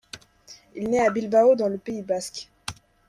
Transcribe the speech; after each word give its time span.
Il 0.73 0.89
naît 0.89 1.05
à 1.05 1.11
Bilbao 1.11 1.53
dans 1.53 1.67
le 1.69 1.77
Pays 1.77 2.01
basque. 2.01 2.49